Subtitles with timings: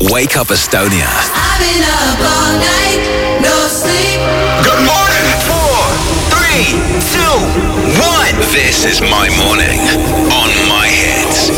[0.00, 1.08] Wake Up Estonia.
[1.10, 3.02] I've been up all night,
[3.42, 4.22] no sleep.
[4.62, 5.26] Good morning.
[5.42, 5.82] Four,
[6.30, 6.78] three,
[7.10, 7.34] two,
[7.98, 8.36] one.
[8.54, 9.80] This is my morning
[10.30, 11.50] on my hits.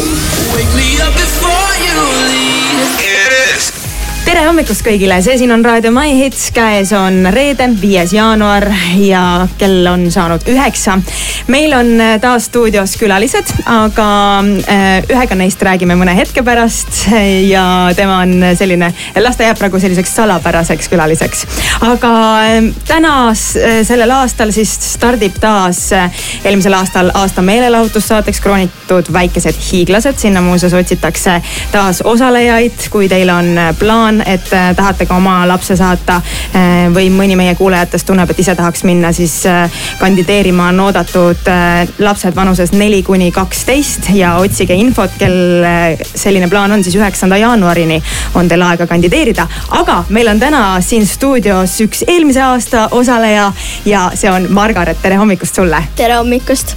[0.57, 2.01] Wake me up before you
[2.33, 2.89] leave.
[3.05, 3.81] It is.
[4.25, 8.69] tere hommikust kõigile, see siin on Raadio My Hits, käes on reede, viies jaanuar
[9.03, 11.01] ja kell on saanud üheksa.
[11.51, 14.09] Meil on äh, taas stuudios külalised, aga
[14.71, 17.07] äh, ühega neist räägime mõne hetke pärast
[17.51, 17.65] ja
[17.97, 21.47] tema on selline, las ta jääb praegu selliseks salapäraseks külaliseks.
[21.87, 22.13] aga
[22.47, 25.89] äh, täna sellel aastal siis stardib taas
[26.45, 31.41] eelmisel aastal aasta meelelahutussaateks kroonitud Väikesed hiiglased, sinna muuseas otsitakse
[31.73, 37.09] taas osalejaid, kui teil on plaan, et äh, tahate ka oma lapse saata äh, või
[37.15, 42.37] mõni meie kuulajatest tunneb, et ise tahaks minna, siis äh, kandideerima on oodatud äh, lapsed
[42.37, 48.01] vanuses neli kuni kaksteist ja otsige infot, kel äh, selline plaan on, siis üheksanda jaanuarini
[48.35, 49.47] on teil aega kandideerida.
[49.81, 53.53] aga meil on täna siin stuudios üks eelmise aasta osaleja
[53.85, 56.77] ja see on Margaret, tere hommikust sulle tere hommikust.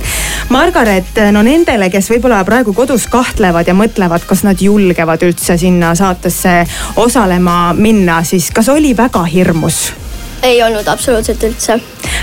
[0.49, 5.93] Margaret, no nendele, kes võib-olla praegu kodus kahtlevad ja mõtlevad, kas nad julgevad üldse sinna
[5.95, 6.57] saatesse
[6.99, 10.02] osalema minna, siis kas oli väga hirmus?
[10.43, 11.79] Ei olnud absoluutselt üldse.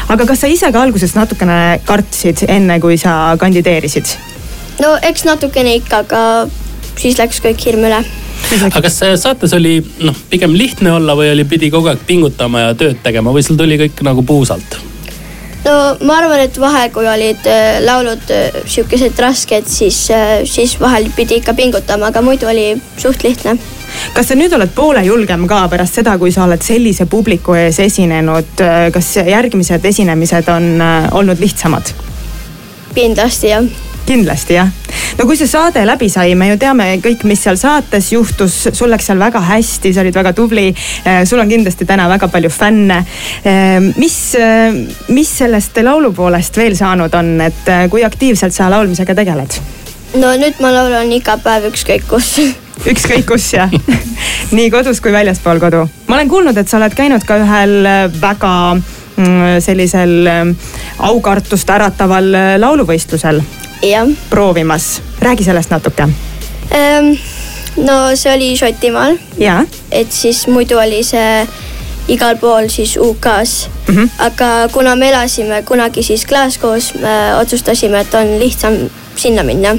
[0.08, 4.16] aga kas sa ise ka alguses natukene kartsid, enne kui sa kandideerisid?
[4.80, 6.22] no eks natukene ikka, aga
[7.00, 8.02] siis läks kõik hirm üle.
[8.66, 12.68] aga kas äh, saates oli noh, pigem lihtne olla või oli, pidi kogu aeg pingutama
[12.68, 14.78] ja tööd tegema või sul tuli kõik nagu puusalt?
[15.64, 15.74] no
[16.08, 20.06] ma arvan, et vahel, kui olid äh, laulud äh, sihukesed rasked, siis,
[20.48, 23.58] siis vahel pidi ikka pingutama, aga muidu oli suht lihtne.
[24.14, 27.80] Kas sa nüüd oled poole julgem ka pärast seda, kui sa oled sellise publiku ees
[27.82, 31.94] esinenud, kas järgmised esinemised on äh, olnud lihtsamad?
[32.94, 33.64] kindlasti jah.
[34.06, 34.68] kindlasti jah.
[35.18, 38.90] no kui see saade läbi sai, me ju teame kõik, mis seal saates juhtus, sul
[38.90, 40.68] läks seal väga hästi, sa olid väga tubli.
[41.24, 43.04] sul on kindlasti täna väga palju fänne.
[43.96, 44.16] mis,
[45.08, 49.60] mis sellest laulu poolest veel saanud on, et äh, kui aktiivselt sa laulmisega tegeled?
[50.18, 52.34] no nüüd ma laulan iga päev ükskõik kus
[52.86, 53.68] ükskõik kus ja
[54.56, 55.84] nii kodus kui väljaspool kodu.
[56.06, 60.44] ma olen kuulnud, et sa oled käinud ka ühel äh, väga mm, sellisel äh,
[61.10, 63.42] aukartust ärataval äh, lauluvõistlusel
[64.30, 65.02] proovimas.
[65.20, 66.08] räägi sellest natuke.
[66.72, 67.12] ähm,
[67.76, 69.18] no see oli Šotimaal,
[69.90, 71.46] et siis muidu oli see
[72.08, 73.94] igal pool siis UK-s mm.
[73.94, 74.08] -hmm.
[74.18, 78.74] aga kuna me elasime kunagi siis Glasgow's, me otsustasime, et on lihtsam
[79.16, 79.76] sinna minna.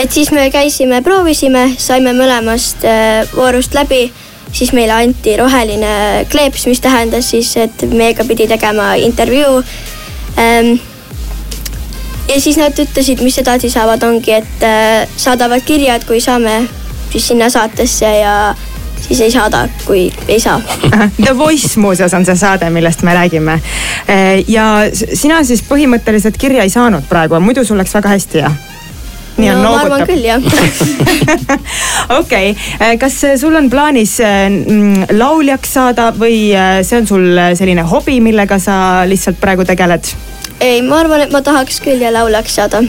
[0.00, 4.06] Et siis me käisime, proovisime, saime mõlemast äh, voorust läbi,
[4.52, 5.90] siis meile anti roheline
[6.32, 9.60] kleeps, mis tähendas siis, et meiega pidi tegema intervjuu
[10.40, 10.72] ähm,
[12.30, 16.62] ja siis nad ütlesid, mis edasi saavad, ongi, et äh, saadavad kirjad, kui saame
[17.12, 18.34] siis sinna saatesse ja
[19.00, 20.60] siis ei saada, kui ei saa.
[21.24, 23.60] The Voice muuseas on see saade, millest me räägime.
[24.48, 28.54] ja s- sina siis põhimõtteliselt kirja ei saanud praegu, muidu sul läks väga hästi jah?
[29.40, 30.10] Nii on no ma arvan noogutab.
[30.10, 30.40] küll jah
[32.20, 32.54] okei,
[33.00, 38.60] kas sul on plaanis mm, lauljaks saada või äh, see on sul selline hobi, millega
[38.62, 38.76] sa
[39.08, 40.12] lihtsalt praegu tegeled?
[40.60, 42.84] ei, ma arvan, et ma tahaks küll ja lauljaks saada.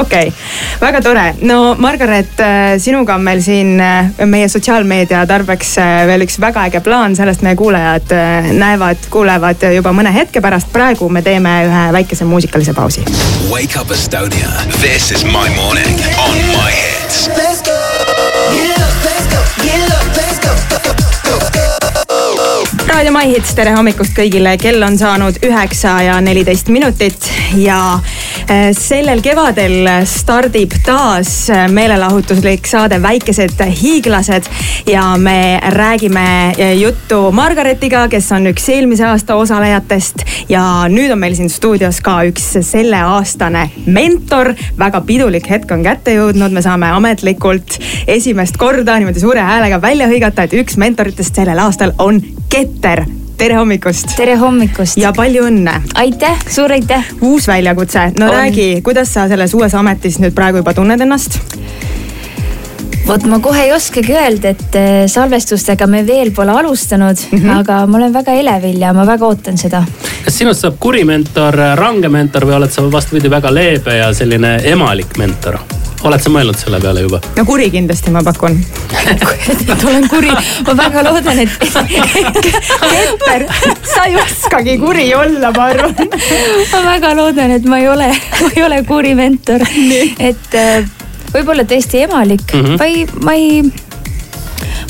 [0.00, 0.32] Okei okay.,
[0.80, 1.26] väga tore.
[1.42, 2.40] no Margaret,
[2.78, 7.44] sinuga on meil siin äh, meie sotsiaalmeedia tarbeks äh, veel üks väga äge plaan, sellest
[7.46, 10.72] meie kuulajad äh, näevad, kuulevad juba mõne hetke pärast.
[10.72, 13.04] praegu me teeme ühe väikese muusikalise pausi.
[13.50, 14.50] Wake Up Estonia.
[14.80, 17.28] This is my morning on my hits.
[17.36, 17.76] Let's go.
[18.54, 19.40] Get up, let's go.
[19.62, 20.52] Get up, let's go.
[20.70, 21.68] Go, go,
[22.36, 22.50] go,
[22.90, 28.29] raadio My Hits, tere hommikust kõigile, kell on saanud üheksa ja neliteist minutit ja äh,
[28.74, 34.48] sellel kevadel stardib taas meelelahutuslik saade Väikesed hiiglased
[34.90, 41.20] ja me räägime äh, juttu Margaretiga, kes on üks eelmise aasta osalejatest ja nüüd on
[41.22, 44.54] meil siin stuudios ka üks selleaastane mentor.
[44.78, 50.10] väga pidulik hetk on kätte jõudnud, me saame ametlikult esimest korda niimoodi suure häälega välja
[50.10, 53.04] hõigata, et üks mentoritest sellel aastal on Keter.
[53.40, 54.10] Tere hommikust!
[54.16, 54.98] tere hommikust!
[55.00, 55.78] ja palju õnne!
[56.02, 57.06] aitäh, suur aitäh!
[57.24, 58.34] uus väljakutse, no On.
[58.36, 61.40] räägi, kuidas sa selles uues ametis nüüd praegu juba tunned ennast?
[63.10, 67.38] Vot ma kohe ei oskagi öelda, et eh, salvestustega me veel pole alustanud mm.
[67.38, 67.58] -hmm.
[67.58, 69.82] aga ma olen väga elevil ja ma väga ootan seda.
[70.24, 74.60] kas sinust saab kuri mentor, range mentor või oled sa vastupidi väga leebe ja selline
[74.64, 75.58] emalik mentor?
[76.06, 77.20] oled sa mõelnud selle peale juba?
[77.36, 78.60] no kuri kindlasti ma pakun.
[79.10, 80.30] et olen kuri,
[80.68, 81.58] ma väga loodan, et
[82.90, 83.46] Keter,
[83.82, 85.98] sa ei oskagi kuri olla, ma arvan.
[86.72, 88.08] ma väga loodan, et ma ei ole,
[88.40, 89.66] ma ei ole kuri mentor.
[90.18, 90.99] et äh,
[91.34, 92.76] võib-olla tõesti emalik Mhm.
[92.80, 93.62] või ma ei,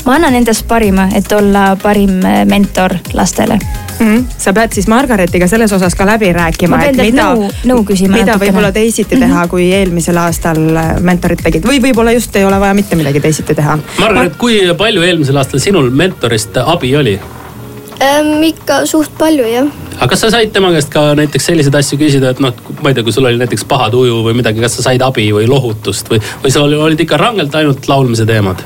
[0.05, 3.59] ma annan endast parima, et olla parim äh, mentor lastele
[4.01, 4.07] mm.
[4.07, 4.25] -hmm.
[4.37, 6.77] sa pead siis Margaretiga selles osas ka läbi rääkima.
[6.77, 6.83] ma
[7.65, 8.17] nõu küsima.
[8.17, 9.49] mida võib-olla teisiti teha mm, -hmm.
[9.49, 13.55] kui eelmisel aastal äh, mentorid tegid või võib-olla just ei ole vaja mitte midagi teisiti
[13.55, 13.77] teha.
[13.99, 17.19] Margaret, kui palju eelmisel aastal sinul mentorist abi oli?
[18.05, 18.43] Ähm,.
[18.49, 19.69] ikka suht palju jah.
[19.97, 22.97] aga kas sa said tema käest ka näiteks selliseid asju küsida, et noh, ma ei
[22.97, 26.11] tea, kui sul oli näiteks paha tuju või midagi, kas sa said abi või lohutust
[26.11, 28.61] või, või sa olid ikka rangelt ainult laulmise teemad?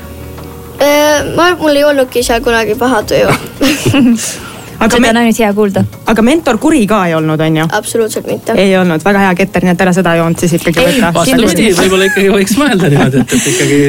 [1.36, 3.32] ma, mul ei olnudki seal kunagi paha tuju
[4.76, 5.84] aga seda on ainult hea kuulda.
[6.12, 7.66] aga mentor kuri ka ei olnud, on ju?
[7.78, 8.56] absoluutselt mitte.
[8.60, 11.12] ei olnud, väga hea Keter, nii et ära seda joont siis ikkagi võta.
[11.16, 13.80] vastupidi, võib-olla ikkagi võiks mõelda niimoodi, et, et ikkagi.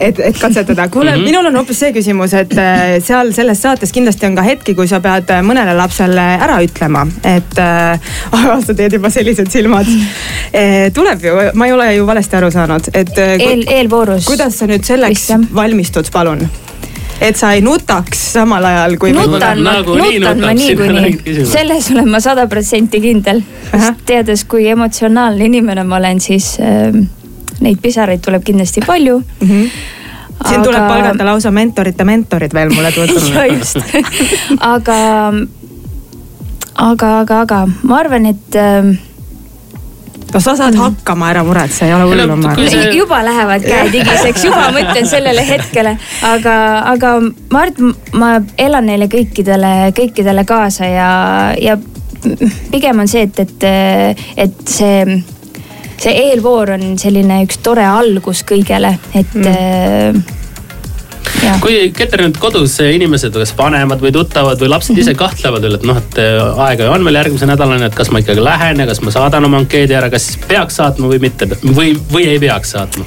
[0.00, 0.88] Et, et katsetada.
[0.88, 1.24] kuule mm, -hmm.
[1.24, 4.88] minul on hoopis see küsimus, et äh, seal selles saates kindlasti on ka hetki, kui
[4.88, 8.00] sa pead äh, mõnele lapsele ära ütlema, et äh,.
[8.66, 9.86] sa teed juba sellised silmad
[10.52, 10.90] e,.
[10.94, 13.18] tuleb ju, ma ei ole ju valesti aru saanud, et.
[13.18, 14.26] eel, eelvoorus.
[14.26, 16.48] kuidas sa nüüd selleks Vist, valmistud, palun?
[17.20, 19.12] et sa ei nutaks samal ajal kui.
[19.12, 23.42] nutan ma, nagu nutan ma niikuinii, selles olen ma sada protsenti kindel.
[24.06, 26.94] teades, kui emotsionaalne inimene ma olen, siis äh,
[27.60, 29.22] neid pisaraid tuleb kindlasti palju.
[29.40, 29.48] Mm.
[29.48, 29.96] -hmm
[30.48, 30.64] siin aga...
[30.64, 33.76] tuleb palgata lausa mentorite mentorid veel mulle tundub ja just.
[34.56, 34.96] Aga,
[36.74, 38.88] aga, aga, aga ma arvan, et äh,
[40.32, 42.70] no sa saad hakkama, ära muretse, ei ole hullu ma arvan.
[42.72, 42.92] See...
[42.96, 45.96] juba lähevad käed higiseks, juba mõtlen sellele hetkele,
[46.30, 46.56] aga,
[46.94, 47.14] aga
[47.52, 51.10] ma arvan, ma elan neile kõikidele, kõikidele kaasa ja,
[51.60, 51.76] ja
[52.72, 53.68] pigem on see, et, et,
[54.46, 55.20] et see
[56.00, 60.20] see eelvoor on selline üks tore algus kõigele, et mm.
[61.64, 65.86] kui Keter nüüd kodus inimesed, kas vanemad või tuttavad või lapsed ise kahtlevad veel, et
[65.88, 68.88] noh, et äh, aega ju on veel järgmise nädalani, et kas ma ikkagi lähen ja
[68.88, 72.76] kas ma saadan oma ankeedi ära, kas peaks saatma või mitte või, või ei peaks
[72.76, 73.04] saatma?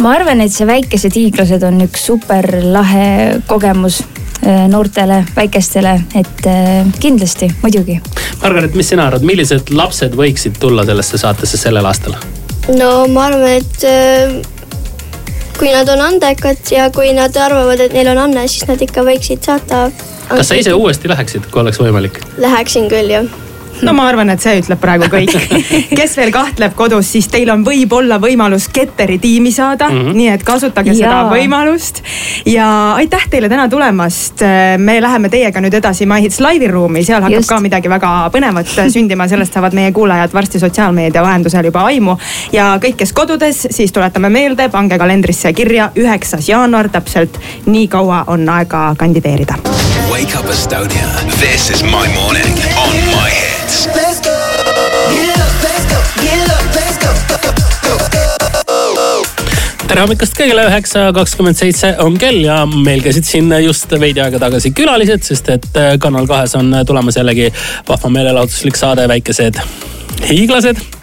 [0.00, 4.02] ma arvan, et see Väikesed hiiglased on üks super lahe kogemus.
[4.02, 4.19] äh,
[4.68, 7.98] noortele, väikestele, et äh, kindlasti, muidugi.
[8.42, 12.16] Margaret, mis sina arvad, millised lapsed võiksid tulla sellesse saatesse sellel aastal?
[12.76, 14.48] no ma arvan, et
[15.58, 19.04] kui nad on andekad ja kui nad arvavad, et neil on anne, siis nad ikka
[19.04, 19.88] võiksid saata.
[20.30, 22.22] kas sa ise uuesti läheksid, kui oleks võimalik?
[22.40, 23.28] Läheksin küll jah
[23.82, 25.34] no ma arvan, et see ütleb praegu kõik.
[25.98, 30.16] kes veel kahtleb kodus, siis teil on võib-olla võimalus Ketteri tiimi saada mm, -hmm.
[30.16, 30.98] nii et kasutage Jaa.
[31.00, 32.02] seda võimalust.
[32.46, 34.44] ja aitäh teile täna tulemast.
[34.78, 37.48] me läheme teiega nüüd edasi My Hits Live'i ruumi, seal hakkab Just.
[37.48, 42.16] ka midagi väga põnevat sündima, sellest saavad meie kuulajad varsti sotsiaalmeedia vahendusel juba aimu.
[42.52, 48.24] ja kõik, kes kodudes, siis tuletame meelde, pange kalendrisse kirja üheksas jaanuar, täpselt nii kaua
[48.26, 49.54] on aega kandideerida.
[50.10, 51.08] Wake up Estonia,
[51.40, 52.79] this is my morning
[59.90, 64.38] tere hommikust kõigile, üheksa kakskümmend seitse on kell ja meil käisid siin just veidi aega
[64.38, 67.48] tagasi külalised, sest et äh, Kanal kahes on tulemas jällegi
[67.88, 69.58] vahva meelelahutuslik saade Väikesed
[70.28, 70.99] hiiglased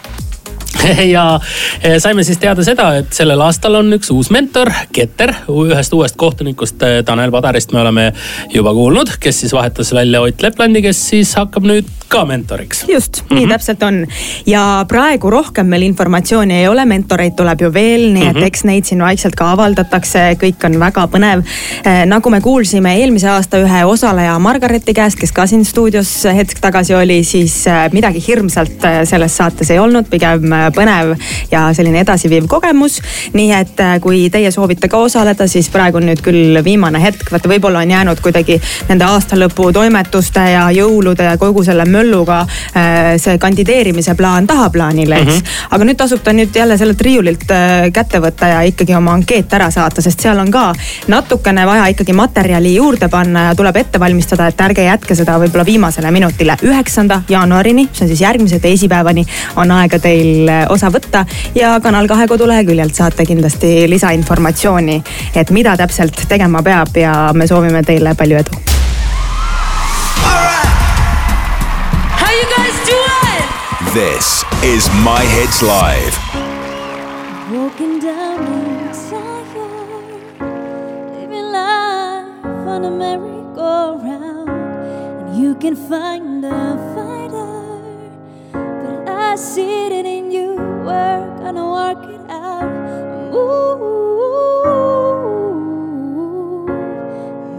[1.14, 1.40] ja
[1.82, 6.18] eh, saime siis teada seda, et sellel aastal on üks uus mentor, Keter, ühest uuest
[6.20, 8.10] kohtunikust eh, Tanel Padarist me oleme
[8.54, 12.84] juba kuulnud, kes siis vahetas välja Ott Leplandi, kes siis hakkab nüüd ka mentoriks.
[12.88, 13.52] just, nii mm -hmm.
[13.52, 14.06] täpselt on.
[14.46, 18.46] ja praegu rohkem meil informatsiooni ei ole, mentoreid tuleb ju veel, nii et mm -hmm.
[18.46, 21.42] eks neid siin vaikselt ka avaldatakse, kõik on väga põnev.
[21.84, 26.58] Eh, nagu me kuulsime eelmise aasta ühe osaleja Margareti käest, kes ka siin stuudios hetk
[26.60, 31.14] tagasi oli, siis midagi hirmsalt selles saates ei olnud, pigem põnev
[31.50, 33.00] ja selline edasiviiv kogemus.
[33.32, 37.30] nii et äh, kui teie soovite ka osaleda, siis praegu on nüüd küll viimane hetk,
[37.32, 38.58] vaata võib-olla on jäänud kuidagi
[38.88, 45.34] nende aastalõpu toimetuste ja jõulude ja kogu selle mölluga äh, see kandideerimise plaan tahaplaanile, eks
[45.34, 45.38] mm.
[45.38, 45.66] -hmm.
[45.70, 49.52] aga nüüd tasub ta nüüd jälle sellelt riiulilt äh, kätte võtta ja ikkagi oma ankeet
[49.52, 50.72] ära saata, sest seal on ka
[51.08, 55.66] natukene vaja ikkagi materjali juurde panna ja tuleb ette valmistada, et ärge jätke seda võib-olla
[55.66, 56.56] viimasele minutile.
[56.62, 61.24] üheksanda jaanuarini, see on siis järgmise teisipäevani, on aega teil osa võtta
[61.54, 65.02] ja Kanal kahe koduleheküljelt saate kindlasti lisainformatsiooni,
[65.34, 68.64] et mida täpselt tegema peab ja me soovime teile palju edu.
[73.94, 76.14] This is My Hits Live.
[77.50, 78.38] Walking down
[81.28, 87.48] living life on a merry-go-round, and you can find a fighter,
[88.52, 89.87] but I see.
[90.88, 92.72] We're gonna work it out.
[93.32, 93.88] Move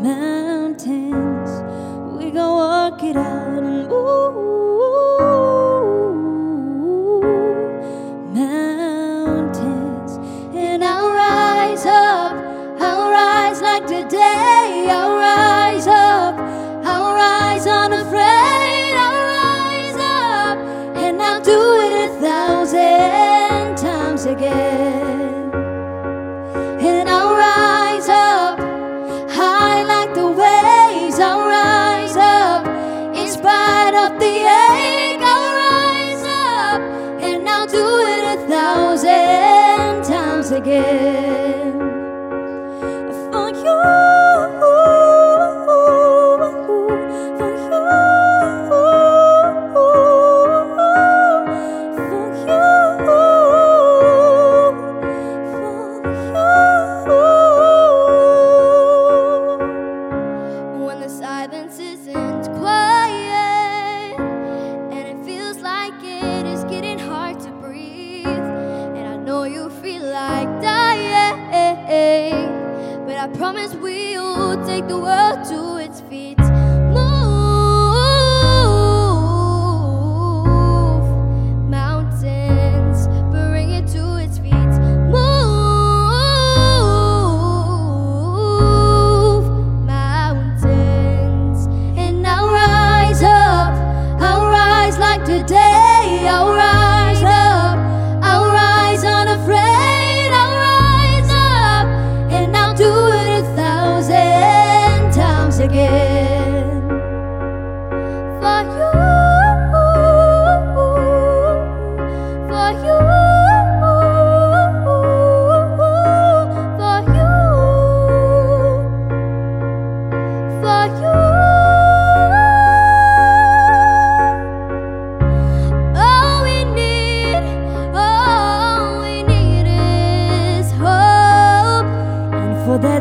[0.01, 1.51] mountains,
[2.17, 4.49] we gonna work it out and move
[8.33, 9.88] mountains,
[40.81, 41.08] live.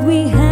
[0.08, 0.47] We have